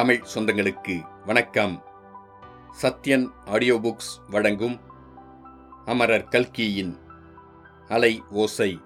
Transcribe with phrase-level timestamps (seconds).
[0.00, 1.84] தமிழ் சொந்தங்களுக்கு வணக்கம்.
[2.82, 4.80] Sathyan audio books வழங்கும்
[5.84, 6.98] அமரர் கல்கியின்
[7.88, 8.80] அலை ஓசை.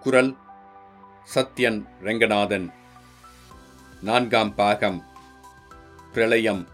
[0.00, 0.36] குரல்
[1.34, 2.72] சத்யன் ரெங்கநாதன்.
[4.02, 5.04] நான்காம் பாகம்.
[6.12, 6.68] பிரளயம்.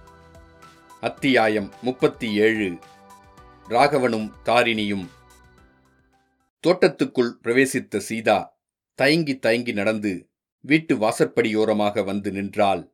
[1.01, 2.79] அத்தியாயம் முப்பத்தி ஏழு.
[3.69, 5.09] ராகவனும் தாரிணியும்.
[6.67, 8.59] தோட்டத்துக்குள் பிரவேசித்த சீதா
[8.95, 10.31] தயங்கி தயங்கி நடந்து
[10.61, 12.94] வீட்டு வாசற்படியோரமாக வந்து நின்றாள்.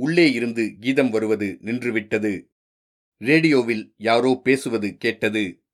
[0.00, 2.48] உள்ளே இருந்து கீதம் வருவது நின்றுவிட்டது.
[3.18, 5.64] ரேடியோவில் யாரோ பேசுவது கேட்டது.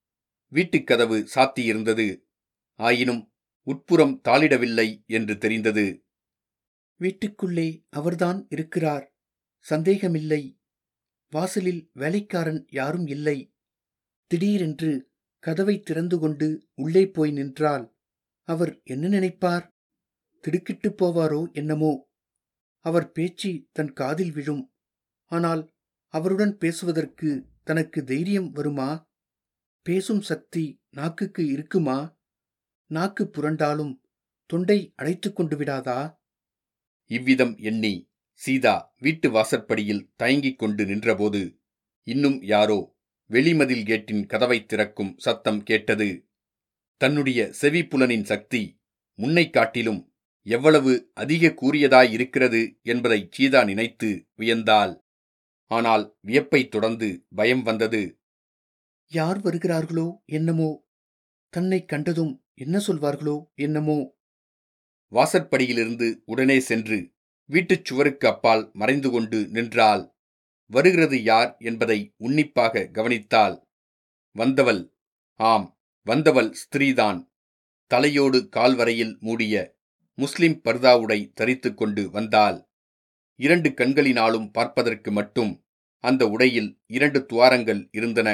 [0.49, 2.23] வீட்டுக் கதவு சாத்தியிருந்தது.
[2.75, 6.05] ஆயினும் உட்புறம் தாளிடவில்லை என்று தெரிந்தது.
[6.97, 9.17] வீட்டுக்குள்ளே அவர்தான் இருக்கிறார்.
[9.59, 10.61] சந்தேகமில்லை.
[11.31, 13.55] வாசலில் வேலைக்காரன் யாரும் இல்லை.
[14.27, 17.97] திடீரென்று கதவை திறந்து கொண்டு உள்ளே போய் நின்றால்
[18.43, 19.75] அவர் என்ன நினைப்பார்?
[20.41, 22.06] திடுக்கிட்டுப் போவாரோ என்னமோ?
[22.87, 24.73] அவர் பேச்சு தன் காதில் விழும்.
[25.25, 25.75] ஆனால்
[26.07, 29.09] அவருடன் பேசுவதற்கு தனக்கு தைரியம் வருமா?
[29.83, 32.19] பேசும் சக்தி நாக்குக்கு இருக்குமா?
[32.87, 34.01] நாக்கு புரண்டாலும்
[34.47, 36.15] தொண்டை அடைத்துக் கொண்டு விடாதா?
[37.07, 41.61] இவ்விதம் எண்ணி சீதா வீட்டு வாசற்படியில் தயங்கிக் கொண்டு நின்றபோது
[42.03, 42.97] இன்னும் யாரோ
[43.31, 46.29] வெளிமதில் கேட்டின் கதவைத் திறக்கும் சத்தம் கேட்டது.
[46.97, 48.81] தன்னுடைய செவிப்புலனின் சக்தி
[49.17, 50.16] முன்னைக் காட்டிலும்
[50.49, 55.05] எவ்வளவு அதிக கூறியதாயிருக்கிறது என்பதை சீதா நினைத்து வியந்தாள்.
[55.67, 58.19] ஆனால் வியப்பைத் தொடர்ந்து பயம் வந்தது.
[59.07, 60.85] யார் வருகிறார்களோ என்னமோ?
[61.49, 64.15] தன்னைக் கண்டதும் என்ன சொல்வார்களோ என்னமோ?
[65.13, 67.13] வாசற்படியிலிருந்து உடனே சென்று
[67.45, 70.15] வீட்டுச் சுவருக்கு அப்பால் மறைந்து கொண்டு நின்றாள்.
[70.71, 73.63] வருகிறது யார் என்பதை உன்னிப்பாக கவனித்தாள்.
[74.37, 74.93] வந்தவள்.
[75.41, 77.21] ஆம் வந்தவள் ஸ்திரீதான்.
[77.91, 79.76] தலையோடு கால்வரையில் மூடிய
[80.19, 82.59] முஸ்லிம் பர்தாவுடை தரித்து கொண்டு வந்தால்
[83.41, 85.53] இரண்டு கண்களினாலும் பார்ப்பதற்கு மட்டும்
[86.05, 88.29] அந்த உடையில் இரண்டு துவாரங்கள் இருந்தன.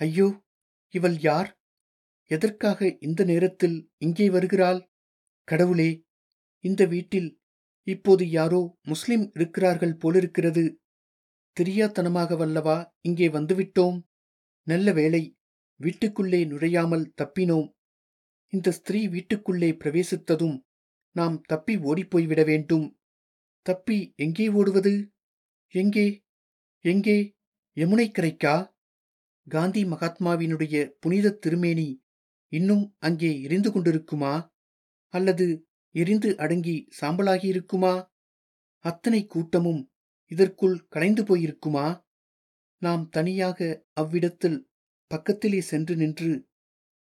[0.00, 0.28] ஐயோ
[0.94, 1.50] இவள் யார்?
[2.30, 4.80] எதற்காக இந்த நேரத்தில் இங்கே வருகிறாள்?
[5.48, 5.90] கடவுளே
[6.64, 7.30] இந்த வீட்டில்
[7.86, 10.64] இப்போது யாரோ முஸ்லிம் இருக்கிறார்கள் போலிருக்கிறது.
[11.56, 13.98] தெரியாத்தனமாக வல்லவா இங்கே வந்துவிட்டோம்.
[14.66, 15.22] நல்ல வேளை
[15.80, 17.68] வீட்டுக்குள்ளே நுழையாமல் தப்பினோம்.
[18.52, 20.56] இந்த ஸ்திரீ வீட்டுக்குள்ளே பிரவேசித்ததும்
[21.16, 22.86] நாம் தப்பி ஓடிப்போய்விட வேண்டும்.
[23.66, 24.92] தப்பி எங்கே ஓடுவது?
[25.74, 26.06] எங்கே?
[26.84, 27.36] எங்கே?
[27.76, 28.54] யமுனைக்கரைக்கா?
[29.46, 31.88] காந்தி மகாத்மாவினுடைய புனித திருமேனி
[32.52, 34.32] இன்னும் அங்கே எரிந்து கொண்டிருக்குமா?
[35.14, 35.46] அல்லது
[35.94, 37.94] எரிந்து அடங்கி சாம்பலாகியிருக்குமா?
[38.84, 39.82] அத்தனை கூட்டமும்
[40.30, 41.86] இதற்குள் கலைந்து போயிருக்குமா?
[42.82, 44.58] நாம் தனியாக அவ்விடத்தில்
[45.10, 46.30] பக்கத்திலே சென்று நின்று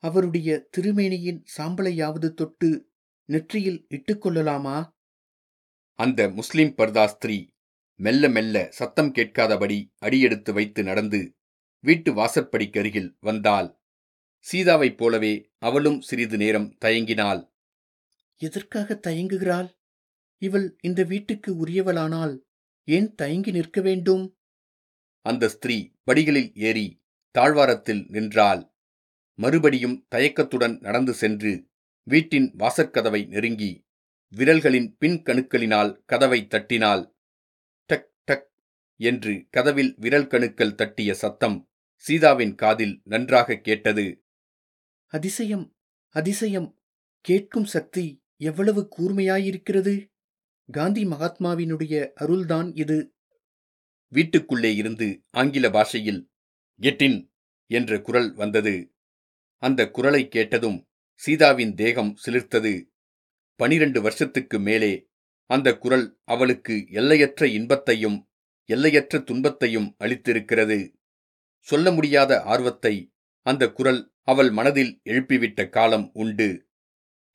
[0.05, 2.91] அவருடைய திருமேனியின் சாம்பலையாவது தொட்டு
[3.25, 4.91] நெற்றியில் இட்டுக்கொள்ளலாமா?
[5.93, 7.49] அந்த முஸ்லிம் பர்தா ஸ்திரீ
[7.97, 11.37] மெல்ல மெல்ல சத்தம் கேட்காதபடி அடியெடுத்து வைத்து நடந்து
[11.81, 13.81] வீட்டு வாசற்படிக்கருகில் வந்தாள்.
[14.53, 17.43] சீதாவைப் போலவே அவளும் சிறிது நேரம் தயங்கினாள்.
[18.37, 19.69] எதற்காக தயங்குகிறாள்?
[20.43, 22.35] இவள் இந்த வீட்டுக்கு உரியவளானால்
[22.89, 24.25] ஏன் தயங்கி நிற்க வேண்டும்?
[25.27, 26.87] அந்த ஸ்திரீ படிகளில் ஏறி
[27.31, 28.74] தாழ்வாரத்தில் நின்றாள்.
[29.39, 31.53] மறுபடியும் தயக்கத்துடன் நடந்து சென்று
[32.07, 33.71] வீட்டின் வாசற்கதவை நெருங்கி
[34.33, 37.03] விரல்களின் பின் கணுக்களினால் கதவை தட்டினாள்.
[37.91, 38.49] டக் டக்
[39.01, 41.59] என்று கதவில் விரல் கணுக்கள் தட்டிய சத்தம்
[42.05, 44.07] சீதாவின் காதில் நன்றாக கேட்டது.
[45.13, 45.67] அதிசயம்
[46.15, 46.69] அதிசயம்!
[47.25, 48.05] கேட்கும் சக்தி
[48.41, 49.95] எவ்வளவு கூர்மையாயிருக்கிறது!
[50.69, 52.99] காந்தி மகாத்மாவினுடைய அருள்தான் இது!
[54.13, 56.21] வீட்டுக்குள்ளே இருந்து ஆங்கில பாஷையில்
[56.81, 57.19] கெட்டின்
[57.71, 58.75] என்ற குரல் வந்தது.
[59.65, 60.79] அந்த குரலை கேட்டதும்
[61.15, 62.73] சீதாவின் தேகம் சிலிர்த்தது.
[63.57, 64.93] பனிரண்டு வருஷத்துக்கு மேலே
[65.51, 68.19] அந்த குரல் அவளுக்கு எல்லையற்ற இன்பத்தையும்
[68.69, 70.79] எல்லையற்ற துன்பத்தையும் அளித்திருக்கிறது.
[71.59, 72.95] சொல்ல முடியாத ஆர்வத்தை
[73.47, 76.49] அந்த குரல் அவள் மனதில் எழுப்பிவிட்ட காலம் உண்டு.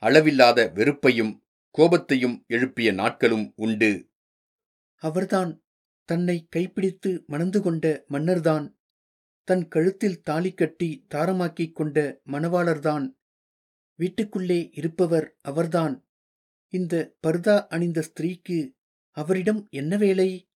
[0.04, 1.34] அளவில்லாத வெறுப்பையும்
[1.78, 3.92] கோபத்தையும் எழுப்பிய நாட்களும் உண்டு.
[5.02, 5.52] அவர்தான்
[6.10, 8.66] தன்னை கைப்பிடித்து மணந்து கொண்ட மன்னர்தான்
[9.50, 13.06] தன் கழுத்தில் தாலி கட்டி தாரமாக்கிக் கொண்ட மணவாளர்தான்.
[13.96, 15.96] வீட்டுக்குள்ளே இருப்பவர் அவர்தான்.
[16.74, 18.58] இந்த பர்தா அணிந்த ஸ்திரீக்கு
[19.18, 20.50] அவரிடம் என்ன வேலை?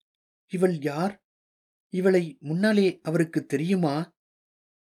[0.52, 1.14] இவள் யார்?
[1.92, 3.96] இவளை முன்னாலே அவருக்கு தெரியுமா?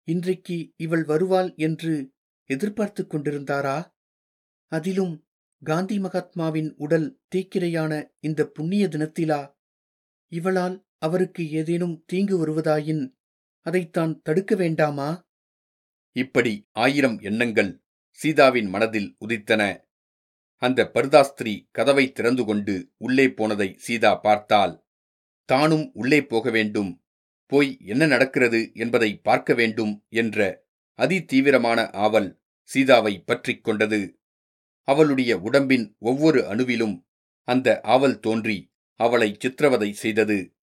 [0.08, 2.12] இன்றைக்கு இவள் வருவாள் என்று
[2.50, 3.78] எதிர்பார்த்து கொண்டிருந்தாரா?
[4.72, 5.26] அதிலும்
[5.64, 9.42] காந்தி மகாத்மாவின் உடல் தீக்கிரையான இந்த புண்ணிய தினத்திலா?
[10.32, 13.04] இவளால் அவருக்கு ஏதேனும் தீங்கு வருவதாயின்
[13.66, 15.10] அதைத்தான் தடுக்க வேண்டாமா?
[16.16, 17.84] இப்படி ஆயிரம் எண்ணங்கள்
[18.20, 19.62] சீதாவின் மனதில் உதித்தன.
[20.62, 24.86] அந்த பர்தாஸ்திரி கதவை திறந்து கொண்டு உள்ளே போனதை சீதா பார்த்தால்
[25.50, 26.92] தானும் உள்ளே போக வேண்டும்.
[27.46, 30.66] போய் என்ன நடக்கிறது என்பதை பார்க்க வேண்டும் என்ற
[31.00, 32.30] அதிதீவிரமான ஆவல்
[32.70, 34.02] சீதாவை பற்றிக் கொண்டது.
[34.88, 36.96] அவளுடைய உடம்பின் ஒவ்வொரு அணுவிலும்
[37.48, 38.58] அந்த ஆவல் தோன்றி
[39.00, 40.56] அவளை சித்திரவதை செய்தது.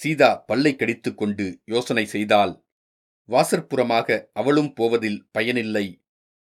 [0.00, 2.66] சீதா பல்லை கடித்துக் கொண்டு யோசனை செய்தாள்.
[3.28, 6.04] வாசற்புறமாக அவளும் போவதில் பயனில்லை.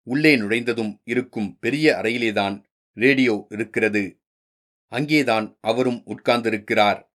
[0.03, 4.23] உள்ளே நுழைந்ததும் இருக்கும் பெரிய அறையிலேதான் ரேடியோ இருக்கிறது.
[4.87, 7.13] அங்கேதான் அவரும் உட்கார்ந்திருக்கிறார்.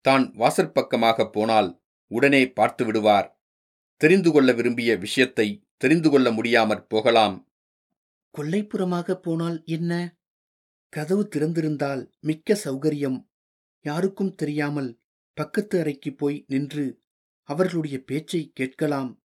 [0.00, 3.40] தான் வாசற்பக்கமாக போனால் உடனே பார்த்து விடுவார்.
[3.96, 7.48] தெரிந்து கொள்ள விரும்பிய விஷயத்தை தெரிந்து கொள்ள முடியாமற் போகலாம்.
[8.38, 10.16] கொல்லைப்புறமாக போனால் என்ன?
[10.88, 13.26] கதவு திறந்திருந்தால் மிக்க சௌகரியம்.
[13.80, 14.97] யாருக்கும் தெரியாமல்
[15.38, 17.02] பக்கத்து அறைக்கு போய் நின்று
[17.42, 19.22] அவர்களுடைய பேச்சை கேட்கலாம்.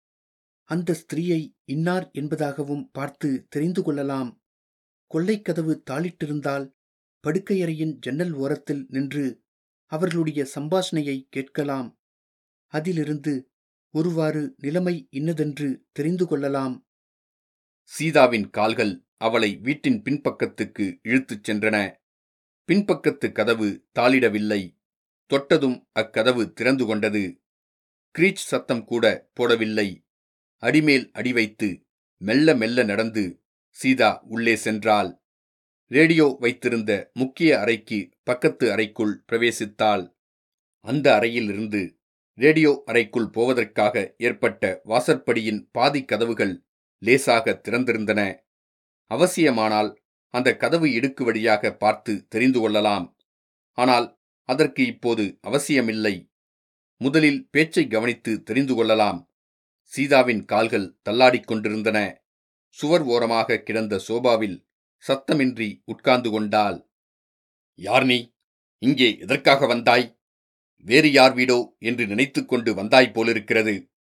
[0.64, 4.42] அந்த ஸ்திரீயை இன்னார் என்பதாகவும் பார்த்து தெரிந்து கொள்ளலாம்.
[5.14, 6.74] கொள்ளைக்கதவு தாளிட்டிருந்தால்
[7.28, 9.44] படுக்கையறையின் ஜன்னல் ஓரத்தில் நின்று
[9.86, 12.00] அவர்களுடைய சம்பாஷணையை கேட்கலாம்.
[12.66, 13.52] அதிலிருந்து
[13.90, 16.88] ஒருவாறு நிலைமை இன்னதென்று தெரிந்து கொள்ளலாம்.
[17.84, 21.96] சீதாவின் கால்கள் அவளை வீட்டின் பின்பக்கத்துக்கு இழுத்துச் சென்றன.
[22.72, 24.79] பின்பக்கத்து கதவு தாளிடவில்லை.
[25.30, 27.24] தொட்டதும் அக்கதவு திறந்து கொண்டது.
[28.16, 30.08] கிரீச் சத்தம் கூட போடவில்லை.
[30.58, 31.70] அடிமேல் அடி வைத்து
[32.18, 33.24] மெல்ல மெல்ல நடந்து
[33.70, 35.12] சீதா உள்ளே சென்றாள்.
[35.92, 40.04] ரேடியோ வைத்திருந்த முக்கிய அறைக்கு பக்கத்து அறைக்குள் பிரவேசித்தாள்.
[40.80, 41.82] அந்த அறையிலிருந்து
[42.38, 46.54] ரேடியோ அறைக்குள் போவதற்காக ஏற்பட்ட வாசற்படியின் பாதி கதவுகள்
[47.02, 48.22] லேசாக திறந்திருந்தன.
[49.12, 49.90] அவசியமானால்
[50.34, 53.08] அந்த கதவு இடுக்கு வழியாக பார்த்து தெரிந்து கொள்ளலாம்.
[53.78, 54.19] ஆனால்
[54.50, 56.32] அதற்கு இப்போது அவசியமில்லை.
[56.98, 59.32] முதலில் பேச்சை கவனித்து தெரிந்து கொள்ளலாம்.
[59.82, 62.28] சீதாவின் கால்கள் தள்ளாடிக் கொண்டிருந்தன.
[62.70, 64.68] சுவர் ஓரமாக கிடந்த சோபாவில்
[65.08, 66.92] சத்தமின்றி உட்கார்ந்து கொண்டாள்.
[67.76, 68.34] யார் நீ?
[68.78, 70.20] இங்கே எதற்காக வந்தாய்?
[70.80, 71.76] வேறு யார் வீடோ?
[71.80, 73.92] என்று நினைத்துக்கொண்டு வந்தாய் போலிருக்கிறது.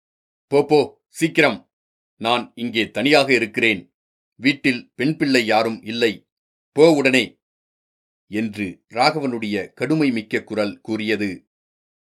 [0.46, 1.70] போ போ சீக்கிரம்.
[2.16, 3.94] நான் இங்கே தனியாக இருக்கிறேன்.
[4.34, 6.28] வீட்டில் பெண் பிள்ளை யாரும் இல்லை.
[6.72, 7.37] போ உடனே.
[8.28, 11.46] என்று ராகவனுடைய கடுமை மிக்க குரல் கூறியது.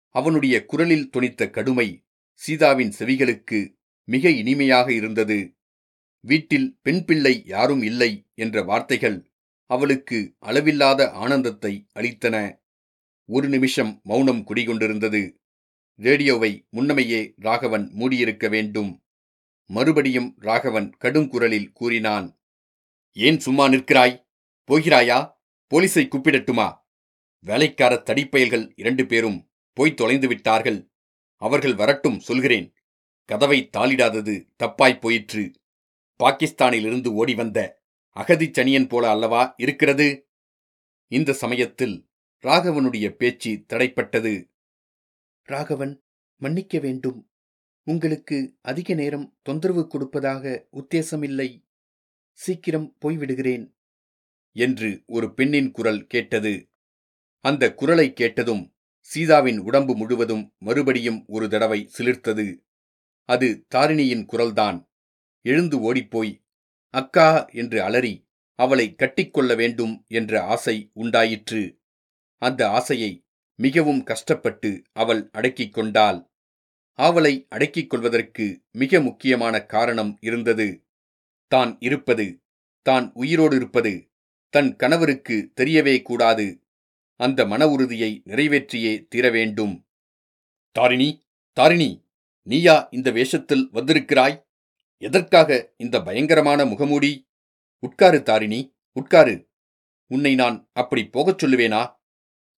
[0.08, 2.04] அவனுடைய குரலில் தொனித்த கடுமை
[2.34, 5.56] சீதாவின் செவிகளுக்கு மிக இனிமையாக இருந்தது.
[6.20, 9.30] வீட்டில் பெண் பிள்ளை யாரும் இல்லை என்ற வார்த்தைகள்
[9.66, 12.64] அவளுக்கு அளவில்லாத ஆனந்தத்தை அளித்தன.
[13.24, 15.22] ஒரு நிமிஷம் மௌனம் குடிகொண்டிருந்தது.
[15.94, 19.02] ரேடியோவை முன்னமையே ராகவன் மூடியிருக்க வேண்டும்.
[19.66, 22.38] மறுபடியும் ராகவன் கடுங்குரலில் கூறினான்
[23.12, 24.26] ஏன் சும்மா நிற்கிறாய்?
[24.70, 25.40] போகிறாயா?
[25.72, 26.76] போலீஸை கூப்பிடட்டுமா?
[27.40, 30.90] வேலைக்கார தடிப்பயல்கள் இரண்டு பேரும் போய்த் தொலைந்து விட்டார்கள்.
[31.36, 32.74] அவர்கள் வரட்டும் சொல்கிறேன்.
[33.24, 35.52] கதவை தாளிடாதது தப்பாய்ப் போயிற்று.
[36.24, 40.28] பாகிஸ்தானிலிருந்து ஓடி வந்த அகதி சனியன் போல அல்லவா இருக்கிறது?
[41.06, 42.08] இந்த சமயத்தில்
[42.42, 44.50] ராகவனுடைய பேச்சு தடைப்பட்டது.
[45.42, 46.04] ராகவன்
[46.36, 47.30] மன்னிக்க வேண்டும்.
[47.84, 51.64] உங்களுக்கு அதிக நேரம் தொந்தரவு கொடுப்பதாக உத்தேசமில்லை.
[52.32, 53.72] சீக்கிரம் போய்விடுகிறேன்.
[54.52, 56.68] என்று ஒரு பெண்ணின் குரல் கேட்டது.
[57.38, 62.62] அந்த குரலை கேட்டதும் சீதாவின் உடம்பு முழுவதும் மறுபடியும் ஒரு தடவை சிலிர்த்தது.
[63.24, 64.90] அது தாரிணியின் குரல்தான்.
[65.42, 66.40] எழுந்து ஓடிப்போய்
[66.88, 71.78] அக்கா என்று அலறி அவளை கட்டிக்கொள்ள வேண்டும் என்ற ஆசை உண்டாயிற்று.
[72.38, 73.24] அந்த ஆசையை
[73.54, 76.30] மிகவும் கஷ்டப்பட்டு அவள் அடக்கிக் கொண்டாள்.
[76.92, 80.84] அவளை அடக்கிக் கொள்வதற்கு மிக முக்கியமான காரணம் இருந்தது.
[81.46, 82.40] தான் இருப்பது
[82.82, 84.11] தான் உயிரோடு இருப்பது
[84.52, 86.60] தன் கணவருக்கு தெரியவே கூடாது.
[87.16, 89.86] அந்த மன உறுதியை நிறைவேற்றியே தீர வேண்டும்.
[90.72, 91.08] தாரிணி
[91.52, 91.90] தாரிணி
[92.42, 94.36] நீயா இந்த வேஷத்தில் வந்திருக்கிறாய்?
[94.98, 97.12] எதற்காக இந்த பயங்கரமான முகமூடி?
[97.78, 98.60] உட்காரு தாரிணி
[98.92, 99.34] உட்காரு.
[100.06, 101.82] உன்னை நான் அப்படி போகச் சொல்லுவேனா?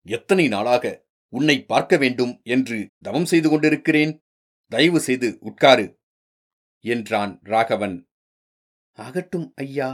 [0.07, 4.13] எத்தனை நாளாக உன்னை பார்க்க வேண்டும் என்று தவம் செய்து கொண்டிருக்கிறேன்?
[4.69, 5.87] தயவு செய்து உட்காரு
[6.85, 8.09] என்றான் ராகவன்.
[8.99, 9.91] ஆகட்டும் ஐயா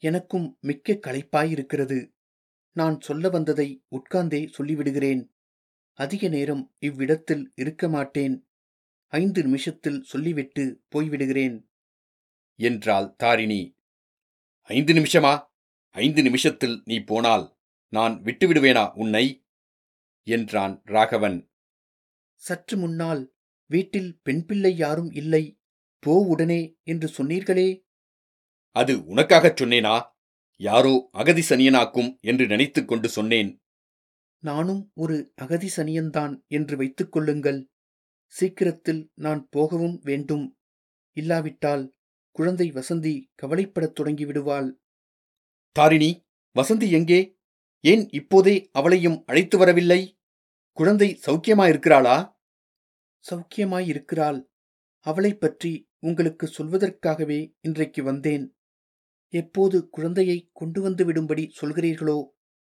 [0.00, 2.12] எனக்கும் மிக்க களைப்பாயிருக்கிறது.
[2.72, 5.30] நான் சொல்ல வந்ததை உட்கார்ந்தே சொல்லிவிடுகிறேன்.
[5.92, 8.48] அதிக நேரம் இவ்விடத்தில் இருக்க மாட்டேன்.
[9.06, 11.66] ஐந்து நிமிஷத்தில் சொல்லிவிட்டு போய்விடுகிறேன்.
[12.54, 13.76] என்றாள் தாரிணி.
[14.60, 15.46] ஐந்து நிமிஷமா?
[15.90, 17.56] ஐந்து நிமிஷத்தில் நீ போனால்
[17.88, 19.44] நான் விட்டுவிடுவேனா உன்னை?
[20.22, 21.50] என்றான் ராகவன்.
[22.34, 23.34] சற்று முன்னால்
[23.66, 25.60] வீட்டில் பெண் பிள்ளை யாரும் இல்லை.
[25.98, 27.88] போ உடனே என்று சொன்னீர்களே?
[28.70, 30.02] அது உனக்காகச் சொன்னேனா?
[30.56, 33.62] யாரோ அகதி சனியனாக்கும் என்று நினைத்துக் கொண்டு சொன்னேன்.
[34.42, 37.68] நானும் ஒரு அகதி சனியன்தான் என்று வைத்துக் கொள்ளுங்கள்.
[38.26, 40.58] சீக்கிரத்தில் நான் போகவும் வேண்டும்.
[41.16, 41.94] இல்லாவிட்டால்
[42.30, 44.80] குழந்தை வசந்தி கவலைப்படத் தொடங்கி விடுவாள்
[45.72, 46.26] தாரிணி
[46.58, 47.38] வசந்தி எங்கே?
[47.80, 50.18] ஏன் இப்போதே அவளையும் அழைத்து வரவில்லை?
[50.72, 52.36] குழந்தை சௌக்கியமாயிருக்கிறாளா?
[53.30, 54.44] சௌக்கியமாயிருக்கிறாள்.
[55.00, 58.54] அவளைப் பற்றி உங்களுக்கு சொல்வதற்காகவே இன்றைக்கு வந்தேன்.
[59.30, 62.24] எப்போது குழந்தையை கொண்டு வந்து விடும்படி சொல்கிறீர்களோ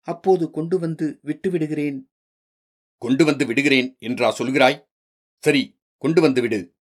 [0.02, 2.04] அப்போது கொண்டு வந்து விட்டுவிடுகிறேன்.
[2.98, 4.86] கொண்டு வந்து விடுகிறேன் என்றா சொல்கிறாய்?
[5.38, 6.76] சரி கொண்டு வந்து விடு.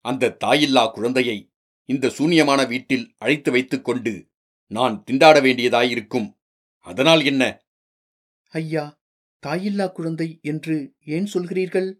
[0.00, 1.52] அந்த தாயில்லா குழந்தையை
[1.84, 4.28] இந்த சூன்யமான வீட்டில் அழைத்து வைத்துக் கொண்டு
[4.66, 6.32] நான் திண்டாட வேண்டியதாயிருக்கும்.
[6.78, 7.64] அதனால் என்ன?
[8.50, 9.00] ஐயா
[9.46, 11.94] தாயில்லா குழந்தை என்று ஏன் சொல்கிறீர்கள்?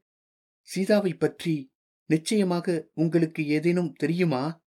[0.74, 1.72] சீதாவைப் பற்றி
[2.06, 4.62] நிச்சயமாக உங்களுக்கு ஏதேனும் தெரியுமா?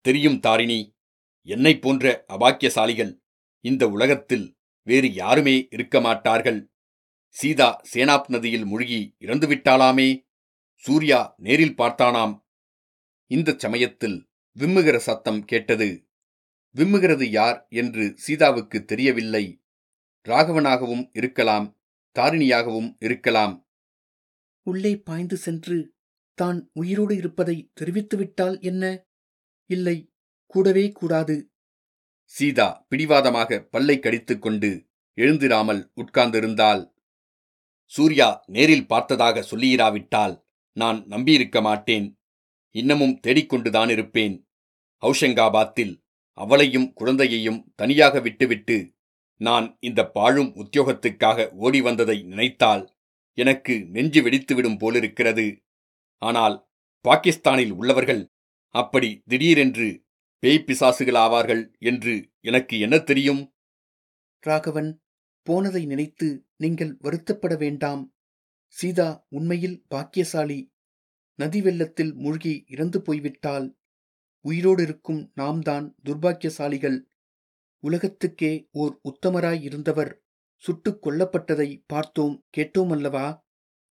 [0.00, 0.93] தெரியும் தாரிணி.
[1.46, 3.20] என்னைப் போன்ற அபாக்கியசாலிகள்
[3.60, 6.72] இந்த உலகத்தில் வேறு யாருமே இருக்க மாட்டார்கள்.
[7.28, 10.26] சீதா சேனாப் நதியில் முழுகி இறந்துவிட்டாளாமே
[10.74, 12.44] சூர்யா நேரில் பார்த்தானாம்.
[13.26, 16.08] இந்தச் சமயத்தில் விம்முகிற சத்தம் கேட்டது.
[16.76, 19.62] விம்முகிறது யார் என்று சீதாவுக்கு தெரியவில்லை.
[20.28, 21.78] ராகவனாகவும் இருக்கலாம்
[22.18, 23.66] தாரிணியாகவும் இருக்கலாம்.
[24.62, 25.94] உள்ளே பாய்ந்து சென்று
[26.34, 29.06] தான் உயிரோடு இருப்பதை தெரிவித்துவிட்டால் என்ன?
[29.70, 30.13] இல்லை
[30.54, 31.36] கூடவே கூடாது.
[32.24, 34.70] சீதா பிடிவாதமாக பல்லை கடித்துக் கொண்டு
[35.18, 36.82] எழுந்திராமல் உட்கார்ந்திருந்தாள்.
[37.92, 40.34] சூர்யா நேரில் பார்த்ததாக சொல்லியிராவிட்டால்
[40.76, 42.06] நான் நம்பியிருக்க மாட்டேன்.
[42.74, 44.34] இன்னமும் தேடிக்கொண்டுதான் இருப்பேன்.
[45.02, 45.94] ஹவுஷங்காபாத்தில்
[46.38, 48.78] அவளையும் குழந்தையையும் தனியாக விட்டுவிட்டு
[49.40, 52.84] நான் இந்த பாழும் உத்தியோகத்துக்காக ஓடி வந்ததை நினைத்தால்
[53.38, 55.46] எனக்கு நெஞ்சு வெடித்துவிடும் போலிருக்கிறது.
[56.22, 56.56] ஆனால்
[57.04, 58.22] பாகிஸ்தானில் உள்ளவர்கள்
[58.74, 59.88] அப்படி திடீரென்று
[60.38, 63.54] பேய் பிசாசுகளாவார்கள் என்று எனக்கு என்ன தெரியும்?
[64.40, 65.02] ராகவன்
[65.42, 68.14] போனதை நினைத்து நீங்கள் வருத்தப்பட வேண்டாம்.
[68.66, 70.72] சீதா உண்மையில் பாக்கியசாலி.
[71.34, 73.78] நதி வெள்ளத்தில் மூழ்கி இறந்து போய்விட்டால்
[74.40, 77.02] உயிரோடு இருக்கும் நாம் தான் துர்பாக்கியசாலிகள்.
[77.78, 80.24] உலகத்துக்கே ஓர் உத்தமராய் இருந்தவர்.
[80.56, 83.46] சுட்டுக் கொல்லப்பட்டதை பார்த்தோம் கேட்டோம் அல்லவா?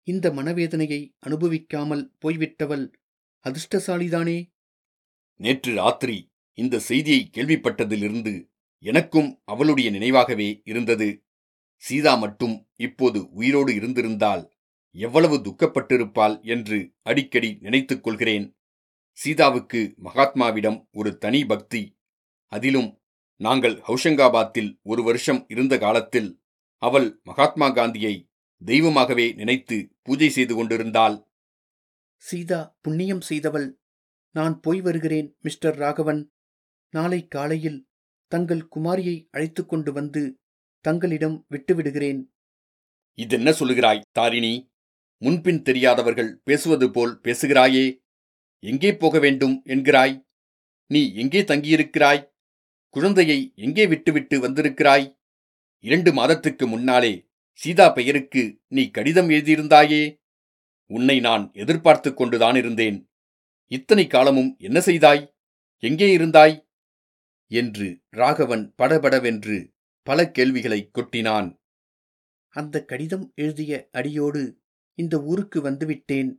[0.03, 2.91] இந்த மனவேதனையை அனுபவிக்காமல் போய்விட்டவள்
[3.45, 4.54] அதிர்ஷ்டசாலிதானே?
[5.35, 6.17] நேற்று ராத்திரி
[6.53, 8.33] இந்த செய்தியை கேள்விப்பட்டதிலிருந்து
[8.79, 11.23] எனக்கும் அவளுடைய நினைவாகவே இருந்தது.
[11.75, 14.43] சீதா மட்டும் இப்போது உயிரோடு இருந்திருந்தால்
[14.95, 18.45] எவ்வளவு துக்கப்பட்டிருப்பாள் என்று அடிக்கடி நினைத்துக் கொள்கிறேன்.
[19.11, 21.97] சீதாவுக்கு மகாத்மாவிடம் ஒரு தனி பக்தி.
[22.51, 23.01] அதிலும்
[23.41, 26.29] நாங்கள் ஹவுஷங்காபாத்தில் ஒரு வருஷம் இருந்த காலத்தில்
[26.81, 28.15] அவள் மகாத்மா காந்தியை
[28.61, 31.17] தெய்வமாகவே நினைத்து பூஜை செய்து கொண்டிருந்தாள்.
[32.17, 33.67] சீதா புண்ணியம் செய்தவள்
[34.37, 36.21] நான் போய் வருகிறேன் மிஸ்டர் ராகவன்.
[36.89, 37.87] நாளை காலையில்
[38.31, 40.39] தங்கள் குமாரியை அழைத்து கொண்டு வந்து
[40.81, 42.19] தங்களிடம் விட்டுவிடுகிறேன்.
[43.13, 44.53] இதென்ன சொல்லுகிறாய் தாரிணி?
[45.21, 47.85] முன்பின் தெரியாதவர்கள் பேசுவது போல் பேசுகிறாயே.
[48.63, 50.15] எங்கே போக வேண்டும் என்கிறாய்?
[50.91, 52.31] நீ எங்கே தங்கியிருக்கிறாய்?
[52.89, 55.07] குழந்தையை எங்கே விட்டுவிட்டு வந்திருக்கிறாய்?
[55.83, 57.13] இரண்டு மாதத்துக்கு முன்னாலே
[57.59, 60.03] சீதா பெயருக்கு நீ கடிதம் எழுதியிருந்தாயே.
[60.91, 62.97] உன்னை நான் எதிர்பார்த்து கொண்டுதான் இருந்தேன்.
[63.71, 65.35] இத்தனை காலமும் என்ன செய்தாய்?
[65.79, 66.55] எங்கே இருந்தாய்?
[67.51, 71.59] என்று ராகவன் படபடவென்று பல கேள்விகளை கொட்டினான்.
[72.49, 74.61] அந்த கடிதம் எழுதிய அடியோடு
[74.93, 76.31] இந்த ஊருக்கு வந்துவிட்டேன்.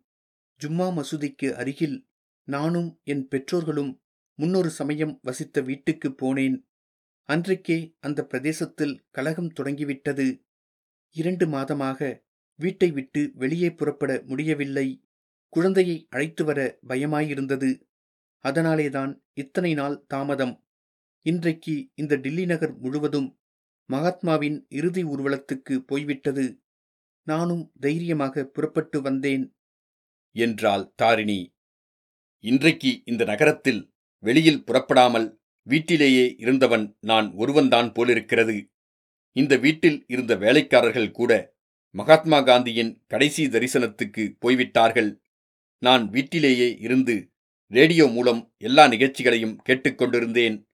[0.61, 2.09] ஜும்மா மசூதிக்கு அருகில்
[2.49, 4.03] நானும் என் பெற்றோர்களும்
[4.35, 6.57] முன்னொரு சமயம் வசித்த வீட்டுக்கு போனேன்.
[7.23, 10.45] அன்றைக்கே அந்த பிரதேசத்தில் கலகம் தொடங்கிவிட்டது.
[11.11, 12.23] இரண்டு மாதமாக
[12.55, 14.89] வீட்டை விட்டு வெளியே புறப்பட முடியவில்லை.
[15.49, 17.81] குழந்தையை அழைத்து வர பயமாயிருந்தது.
[18.39, 20.67] அதனாலேதான் இத்தனை நாள் தாமதம்.
[21.23, 23.41] இன்றைக்கு இந்த டில்லி நகர் முழுவதும்
[23.93, 26.63] மகாத்மாவின் இறுதி ஊர்வலத்துக்கு போய்விட்டது.
[27.23, 29.57] நானும் தைரியமாக புறப்பட்டு வந்தேன்.
[30.31, 31.55] என்றாள் தாரிணி.
[32.41, 38.71] இன்றைக்கு இந்த நகரத்தில் வெளியில் புறப்படாமல் வீட்டிலேயே இருந்தவன் நான் ஒருவன்தான் போலிருக்கிறது.
[39.33, 41.55] இந்த வீட்டில் இருந்த வேலைக்காரர்கள் கூட
[41.91, 45.23] மகாத்மா காந்தியின் கடைசி தரிசனத்துக்கு போய்விட்டார்கள்.
[45.79, 47.33] நான் வீட்டிலேயே இருந்து
[47.67, 50.65] ரேடியோ மூலம் எல்லா நிகழ்ச்சிகளையும் கேட்டுக்கொண்டிருந்தேன்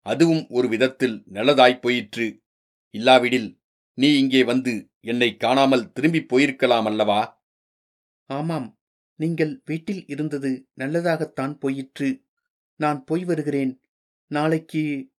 [0.00, 2.42] அதுவும் ஒரு விதத்தில் நல்லதாய் போயிற்று.
[2.90, 3.60] இல்லாவிடில்
[3.94, 7.44] நீ இங்கே வந்து என்னை காணாமல் திரும்பிப் போயிருக்கலாம் அல்லவா?
[8.26, 8.80] ஆமாம்.
[9.16, 12.24] நீங்கள் வீட்டில் இருந்தது நல்லதாகத்தான் போயிற்று.
[12.76, 13.80] நான் போய் வருகிறேன்.
[14.26, 15.10] நாளைக்கு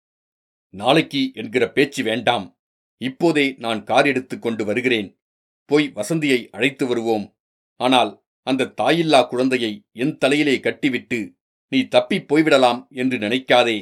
[0.68, 2.58] நாளைக்கு என்கிற பேச்சு வேண்டாம்.
[2.96, 5.20] இப்போதே நான் கார் எடுத்துக் கொண்டு வருகிறேன்.
[5.64, 7.36] போய் வசந்தியை அழைத்து வருவோம்.
[7.76, 11.34] ஆனால் அந்த தாயில்லா குழந்தையை என் தலையிலே கட்டிவிட்டு
[11.68, 13.78] நீ தப்பிப் போய்விடலாம் என்று நினைக்காதே.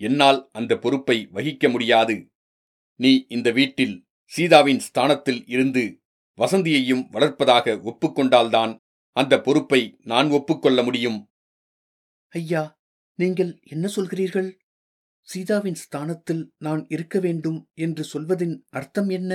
[0.00, 2.16] என்னால் அந்த பொறுப்பை வகிக்க முடியாது.
[3.00, 6.00] நீ இந்த வீட்டில் சீதாவின் ஸ்தானத்தில் இருந்து
[6.38, 8.72] வசந்தியையும் வளர்ப்பதாக ஒப்புக்கொண்டால்தான்
[9.16, 11.30] அந்த பொறுப்பை நான் ஒப்புக்கொள்ள முடியும்.
[12.28, 12.80] ஐயா
[13.18, 14.50] நீங்கள் என்ன சொல்கிறீர்கள்?
[15.22, 19.32] சீதாவின் ஸ்தானத்தில் நான் இருக்க வேண்டும் என்று சொல்வதின் அர்த்தம் என்ன?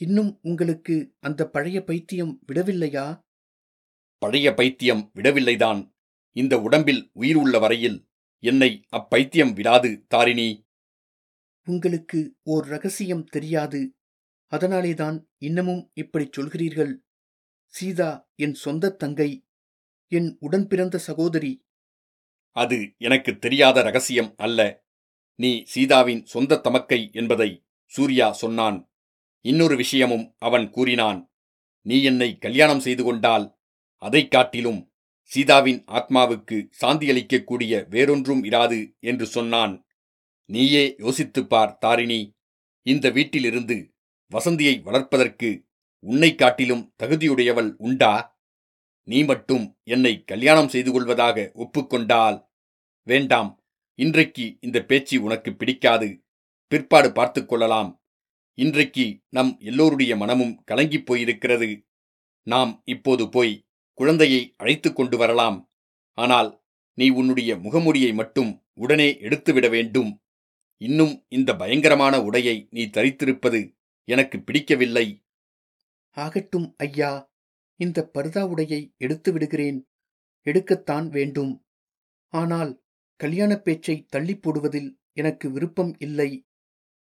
[0.00, 3.06] இன்னும் உங்களுக்கு அந்த பழைய பைத்தியம் விடவில்லையா?
[4.22, 5.92] பழைய பைத்தியம் விடவில்லைதான்.
[6.30, 10.66] இந்த உடம்பில் உயிர் உள்ள வரையில் என்னை அப்பைத்தியம் விடாது தாரிணி.
[11.64, 13.94] உங்களுக்கு ஓர் ரகசியம் தெரியாது.
[14.46, 16.94] அதனாலேதான் இன்னமும் இப்படிச் சொல்கிறீர்கள்.
[17.66, 19.44] சீதா என் சொந்தத் தங்கை
[20.08, 21.64] என் உடன் பிறந்த சகோதரி.
[22.50, 24.84] அது எனக்கு தெரியாத ரகசியம் அல்ல.
[25.34, 28.90] நீ சீதாவின் சொந்த தமக்கை என்பதை சூர்யா சொன்னான்.
[29.40, 31.32] இன்னொரு விஷயமும் அவன் கூறினான்.
[31.86, 33.60] நீ என்னை கல்யாணம் செய்து கொண்டால்
[34.02, 34.92] அதைக் காட்டிலும்
[35.22, 39.86] சீதாவின் ஆத்மாவுக்கு சாந்தியளிக்கக்கூடிய வேறொன்றும் இராது என்று சொன்னான்.
[40.44, 42.34] நீயே யோசித்துப் பார் தாரிணி
[42.82, 43.94] இந்த வீட்டிலிருந்து
[44.34, 45.66] வசந்தியை வளர்ப்பதற்கு
[45.98, 48.40] உன்னைக் காட்டிலும் தகுதியுடையவள் உண்டா?
[49.02, 52.46] நீ மட்டும் என்னை கல்யாணம் செய்து கொள்வதாக ஒப்புக்கொண்டால்
[53.02, 53.62] வேண்டாம்.
[53.94, 56.24] இன்றைக்கு இந்த பேச்சு உனக்கு பிடிக்காது.
[56.66, 58.02] பிற்பாடு பார்த்துக் கொள்ளலாம்.
[58.54, 61.86] இன்றைக்கு நம் எல்லோருடைய மனமும் கலங்கிப் போயிருக்கிறது.
[62.42, 65.70] நாம் இப்போது போய் குழந்தையை அழைத்து கொண்டு வரலாம்.
[66.12, 66.62] ஆனால்
[66.94, 70.20] நீ உன்னுடைய முகமுடியை மட்டும் உடனே எடுத்துவிட வேண்டும்.
[70.76, 75.24] இன்னும் இந்த பயங்கரமான உடையை நீ தரித்திருப்பது எனக்கு பிடிக்கவில்லை.
[76.10, 77.32] ஆகட்டும் ஐயா
[77.76, 79.88] இந்த பர்தா உடையை எடுத்து விடுகிறேன்
[80.44, 81.64] எடுக்கத்தான் வேண்டும்.
[82.28, 82.82] ஆனால்
[83.16, 86.46] கல்யாணப் பேச்சை தள்ளிப் போடுவதில் எனக்கு விருப்பம் இல்லை.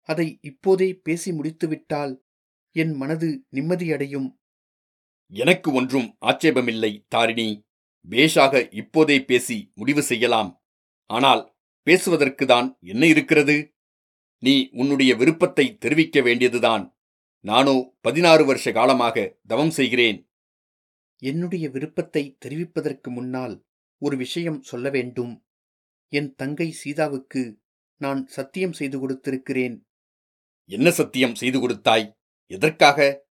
[0.01, 2.23] அதை இப்போதே பேசி முடித்துவிட்டால்
[2.71, 4.29] என் மனது நிம்மதியடையும்.
[5.27, 7.65] எனக்கு ஒன்றும் ஆட்சேபமில்லை தாரிணி.
[8.09, 10.63] பேஷாக இப்போதே பேசி முடிவு செய்யலாம்.
[11.05, 11.55] ஆனால்
[11.85, 13.75] பேசுவதற்குதான் என்ன இருக்கிறது?
[14.39, 16.95] நீ உன்னுடைய விருப்பத்தை தெரிவிக்க வேண்டியதுதான்.
[17.39, 20.29] நானோ பதினாறு வருஷ காலமாக தவம் செய்கிறேன்.
[21.17, 23.65] என்னுடைய விருப்பத்தை தெரிவிப்பதற்கு முன்னால்
[23.97, 25.45] ஒரு விஷயம் சொல்ல வேண்டும்.
[26.07, 27.59] என் தங்கை சீதாவுக்கு
[28.01, 29.75] நான் சத்தியம் செய்து கொடுத்திருக்கிறேன்.
[30.65, 32.17] என்ன சத்தியம் செய்து கொடுத்தாய்?
[32.51, 33.26] எதற்காக?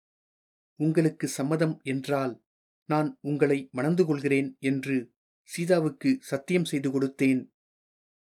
[0.77, 2.43] உங்களுக்கு சம்மதம் என்றால்
[2.85, 7.51] நான் உங்களை மணந்து கொள்கிறேன் என்று சீதாவுக்கு சத்தியம் செய்து கொடுத்தேன்.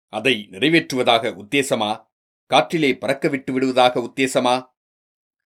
[0.08, 2.06] அதை நிறைவேற்றுவதாக உத்தேசமா?
[2.46, 4.68] காற்றிலே பறக்க விட்டு விடுவதாக உத்தேசமா?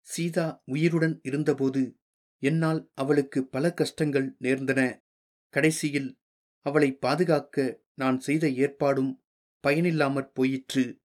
[0.00, 1.98] சீதா உயிருடன் இருந்தபோது
[2.38, 5.04] என்னால் அவளுக்கு பல கஷ்டங்கள் நேர்ந்தன.
[5.48, 6.20] கடைசியில்
[6.60, 9.24] அவளை பாதுகாக்க நான் செய்த ஏற்பாடும்
[9.66, 11.00] பயனில்லாமற் போயிற்று.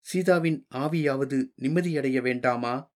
[0.00, 2.92] சீதாவின் ஆவியாவது நிம்மதியடைய வேண்டாமா?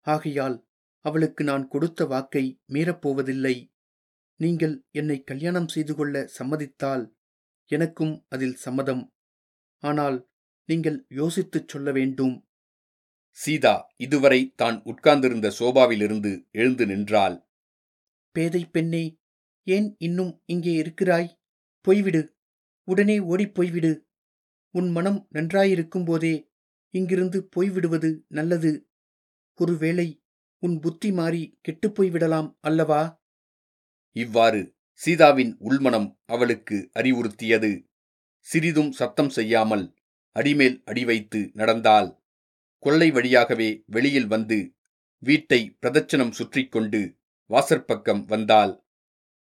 [0.00, 0.63] ஆகையால்
[1.04, 3.72] அவளுக்கு நான் கொடுத்த வாக்கை மீறப்போவதில்லை.
[4.40, 7.04] நீங்கள் என்னை கல்யாணம் செய்து கொள்ள சம்மதித்தால்
[7.70, 9.14] எனக்கும் அதில் சம்மதம்.
[9.82, 10.28] ஆனால்
[10.68, 12.34] நீங்கள் யோசித்துச் சொல்ல வேண்டும்.
[13.30, 17.36] சீதா இதுவரை தான் உட்கார்ந்திருந்த சோபாவிலிருந்து எழுந்து நின்றாள்.
[18.32, 19.04] பேதை பெண்ணே
[19.66, 21.30] ஏன் இன்னும் இங்கே இருக்கிறாய்?
[21.84, 22.22] போய்விடு.
[22.88, 23.92] உடனே ஓடிப் போய்விடு.
[24.74, 26.34] உன் மனம் நன்றாயிருக்கும்போதே
[26.94, 28.72] இங்கிருந்து போய்விடுவது நல்லது.
[29.58, 30.23] ஒருவேளை
[30.64, 33.00] உன் புத்தி மாறி கெட்டுப்போய் விடலாம் அல்லவா?
[34.16, 34.60] இவ்வாறு
[35.00, 37.70] சீதாவின் உள்மனம் அவளுக்கு அறிவுறுத்தியது.
[38.46, 39.84] சிறிதும் சத்தம் செய்யாமல்
[40.36, 42.08] அடிமேல் அடி வைத்து நடந்தால்
[42.78, 44.58] கொள்ளை வழியாகவே வெளியில் வந்து
[45.22, 47.02] வீட்டை பிரதட்சணம் சுற்றிக்கொண்டு
[47.50, 48.74] வாசற்பக்கம் வந்தால்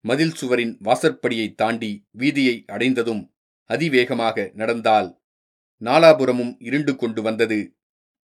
[0.05, 3.23] மதில் சுவரின் வாசற்படியை தாண்டி வீதியை அடைந்ததும்
[3.69, 5.09] அதிவேகமாக நடந்தால்
[5.81, 7.59] நாலாபுரமும் இருண்டு கொண்டு வந்தது.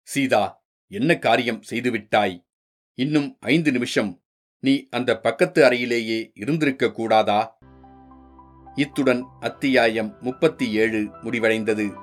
[0.07, 0.43] சீதா
[0.91, 2.35] என்ன காரியம் செய்துவிட்டாய்?
[2.97, 4.21] இன்னும் ஐந்து நிமிஷம்
[4.59, 7.57] நீ அந்த பக்கத்து அறையிலேயே இருந்திருக்க கூடாதா?
[8.75, 11.93] இத்துடன் அத்தியாயம் முப்பத்தி ஏழு முடிவடைந்தது.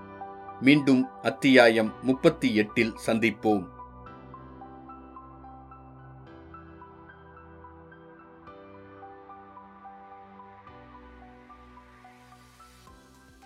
[0.61, 3.67] மீண்டும் அத்தியாயம் முப்பத்தி எட்டில் சந்திப்போம்.